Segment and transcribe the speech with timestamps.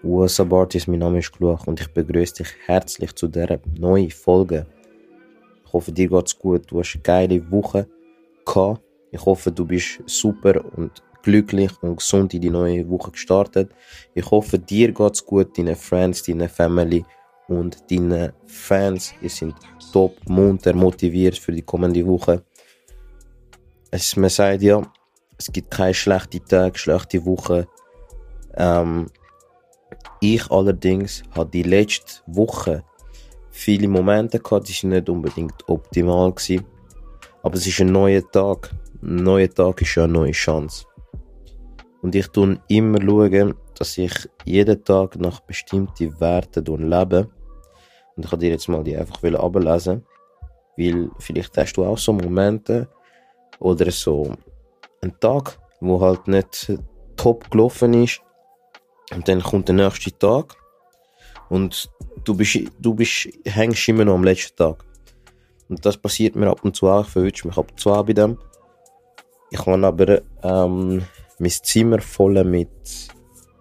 [0.00, 4.12] What's up Artist, mein Name ist Kluach und ich begrüße dich herzlich zu dieser neuen
[4.12, 4.64] Folge.
[5.66, 7.88] Ich hoffe, dir geht's gut, du hast eine geile Woche
[8.46, 8.80] gehabt.
[9.10, 13.72] Ich hoffe, du bist super und glücklich und gesund in die neue Woche gestartet.
[14.14, 17.04] Ich hoffe, dir geht's gut, deine Friends, deine Family
[17.48, 19.12] und deine Fans.
[19.20, 19.56] Ihr sind
[19.92, 22.44] top, munter, motiviert für die kommende Woche.
[23.90, 24.80] Es, man sagt ja,
[25.36, 27.66] es gibt keine schlechten Tage, schlechte Woche.
[28.56, 29.08] Ähm,
[30.20, 32.84] ich allerdings habe die letzte Woche
[33.50, 36.64] viele Momente gehabt, die sind nicht unbedingt optimal gewesen.
[37.42, 38.70] Aber es ist ein neuer Tag.
[39.02, 40.84] Ein neuer Tag ist ja eine neue Chance.
[42.02, 44.12] Und ich tue immer schauen, dass ich
[44.44, 47.28] jeden Tag nach bestimmten Werten lebe.
[48.16, 50.04] Und ich kann dir jetzt mal die einfach ablesen.
[50.76, 52.88] Weil vielleicht hast du auch so Momente
[53.58, 54.32] oder so
[55.00, 56.72] einen Tag, wo halt nicht
[57.16, 58.22] top gelaufen ist
[59.14, 60.56] und dann kommt der nächste Tag
[61.48, 61.90] und
[62.24, 64.84] du bist, du bist, hängst immer noch am letzten Tag.
[65.68, 67.04] Und das passiert mir ab und zu auch.
[67.04, 68.38] Ich verwünsche mich ab und zu auch bei dem.
[69.50, 71.02] Ich habe aber ähm,
[71.38, 72.68] mein Zimmer voll mit,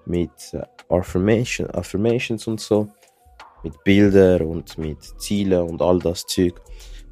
[0.05, 2.87] mit äh, Affirmation, Affirmations und so.
[3.63, 6.61] Mit Bildern und mit Zielen und all das Zeug.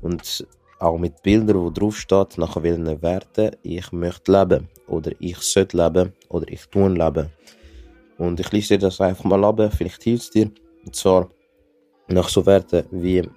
[0.01, 0.45] Und
[0.79, 4.69] auch mit Bildern, wo drauf steht, nach welchen Werten ich möchte leben.
[4.87, 6.13] Oder ich sollte leben.
[6.29, 7.31] Oder ich tun leben.
[8.17, 10.51] Und ich lese dir das einfach mal ab, vielleicht hilft es dir.
[10.85, 11.29] Und zwar
[12.07, 13.27] nach so Werten wie,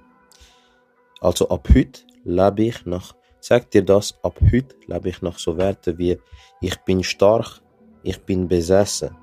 [1.20, 5.56] also ab heute lebe ich nach, sag dir das, ab heute lebe ich nach so
[5.56, 6.18] Werten wie,
[6.60, 7.60] ich bin stark,
[8.02, 9.16] ich bin besessen,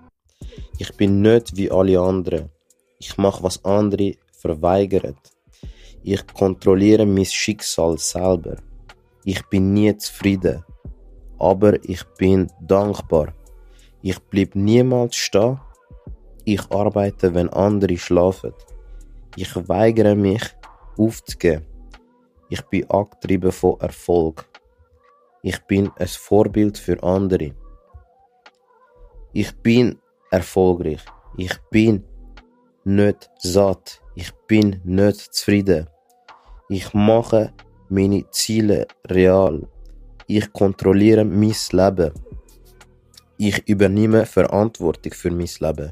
[0.78, 2.50] ich bin nicht wie alle anderen,
[3.00, 5.16] ich mache was andere verweigern,
[6.04, 8.58] ich kontrolliere mein Schicksal selber,
[9.24, 10.64] ich bin nie zufrieden,
[11.40, 13.34] aber ich bin dankbar.
[14.08, 15.60] Ich blieb niemals stehen.
[16.44, 18.54] Ich arbeite, wenn andere schlafen.
[19.36, 20.44] Ich weigere mich,
[20.96, 21.66] aufzugeben.
[22.50, 24.46] Ich bin angetrieben von Erfolg.
[25.42, 27.56] Ich bin ein Vorbild für andere.
[29.34, 29.98] Ich bin
[30.30, 31.04] erfolgreich.
[31.38, 32.04] Ich bin
[32.84, 34.04] nicht satt.
[34.14, 35.90] Ich bin nicht zufrieden.
[36.70, 37.54] Ich mache
[37.90, 39.68] meine Ziele real.
[40.28, 42.14] Ich kontrolliere mein Leben.
[43.38, 45.92] Ich übernehme Verantwortung für mein Leben.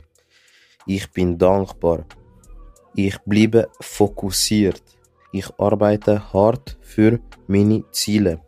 [0.85, 2.05] Ich bin dankbar.
[2.95, 4.81] Ich bleibe fokussiert.
[5.33, 8.39] Ich arbeite hart für meine Ziele.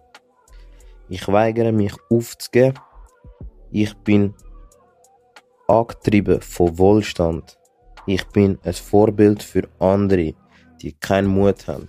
[1.10, 2.80] Ich weigere mich aufzugeben.
[3.72, 4.34] Ich bin
[5.68, 7.58] angetrieben von Wohlstand.
[8.06, 10.34] Ich bin ein Vorbild für andere,
[10.82, 11.88] die keinen Mut haben.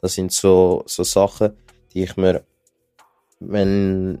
[0.00, 1.56] Das sind so, so Sachen,
[1.92, 2.44] die ich mir,
[3.40, 4.20] wenn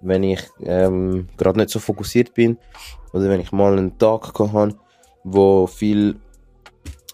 [0.00, 2.58] wenn ich ähm, gerade nicht so fokussiert bin
[3.12, 4.74] oder wenn ich mal einen Tag habe,
[5.24, 6.16] wo viel,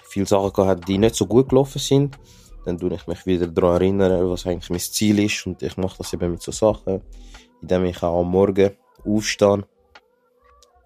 [0.05, 2.19] viel Sachen gehabt hat, die nicht so gut gelaufen sind,
[2.65, 5.99] dann tue ich mich wieder daran erinnern, was eigentlich mein Ziel ist und ich mache
[5.99, 7.03] das eben mit so Sachen,
[7.61, 8.71] indem ich auch am Morgen
[9.05, 9.65] aufstehe,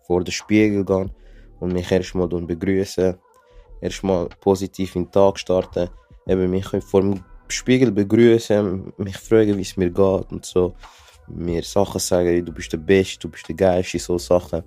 [0.07, 1.11] vor den Spiegel gehe
[1.61, 3.19] und mich erstmal begrüße,
[3.81, 5.89] erstmal positiv in den Tag starten,
[6.27, 10.75] eben mich vor dem Spiegel begrüßen, mich fragen, wie es mir geht und so
[11.31, 14.63] mir Sachen sagen, du bist der Beste, du bist der Geilste, so Sachen.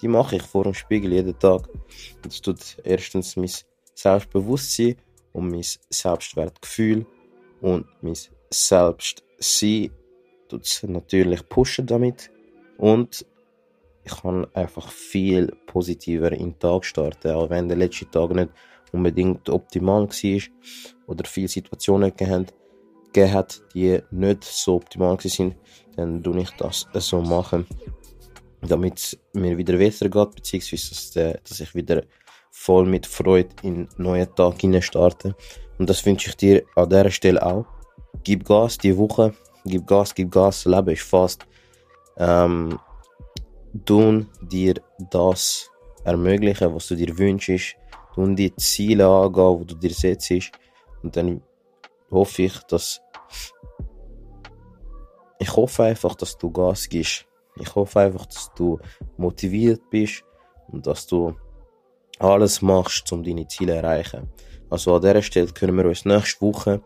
[0.00, 1.68] Die mache ich vor dem Spiegel jeden Tag.
[2.22, 3.50] Das tut erstens mein
[3.94, 4.96] Selbstbewusstsein
[5.32, 7.06] und mein Selbstwertgefühl
[7.60, 8.16] und mein
[8.50, 9.90] Selbstsein
[10.48, 12.30] tut natürlich pushen damit.
[12.78, 13.24] Und
[14.04, 18.50] ich kann einfach viel positiver in den Tag starten, auch wenn der letzte Tag nicht
[18.92, 20.40] unbedingt optimal war
[21.06, 22.14] oder viele Situationen
[23.16, 25.56] gegeben die nicht so optimal sind
[25.96, 27.66] dann tue ich das so machen,
[28.60, 32.02] damit es mir wieder besser geht, beziehungsweise dass, äh, dass ich wieder
[32.50, 35.34] voll mit Freude in den neuen Tag starte.
[35.78, 37.66] Und das wünsche ich dir an dieser Stelle auch.
[38.24, 39.34] Gib Gas die Woche,
[39.64, 41.46] gib Gas, gib Gas, Leben ist fast.
[42.18, 42.78] Ähm,
[43.84, 44.74] tun dir
[45.10, 45.70] das
[46.04, 47.76] ermöglichen, was du dir wünschst,
[48.14, 50.50] tun die Ziele angehen, die du dir setzt.
[51.02, 51.42] Und dann
[52.10, 53.00] hoffe ich, dass
[55.38, 57.26] ich hoffe einfach, dass du Gas gibst.
[57.58, 58.78] Ich hoffe einfach, dass du
[59.16, 60.24] motiviert bist
[60.68, 61.34] und dass du
[62.18, 64.28] alles machst, um deine Ziele zu erreichen.
[64.68, 66.82] Also an dieser Stelle können wir uns nächste Woche,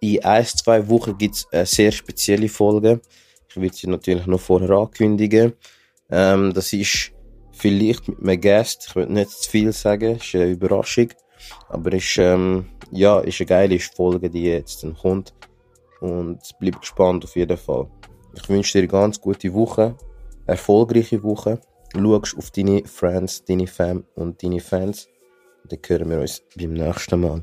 [0.00, 3.00] in ein, zwei Wochen gibt es eine sehr spezielle Folge.
[3.48, 5.54] Ich will sie natürlich noch vorher ankündigen.
[6.10, 7.12] Ähm, das ist
[7.52, 8.86] vielleicht mit einem Gast.
[8.88, 11.08] Ich will nicht zu viel sagen, ist eine Überraschung.
[11.68, 15.34] Aber ist, ähm, ja, ist eine geile Folge, die jetzt dann kommt
[16.04, 17.88] und bleib gespannt auf jeden Fall.
[18.34, 19.96] Ich wünsche dir eine ganz gute Woche,
[20.46, 21.60] erfolgreiche Woche.
[21.94, 25.08] schaust auf deine Friends, deine Fam und deine Fans.
[25.68, 27.42] Dann hören wir uns beim nächsten Mal.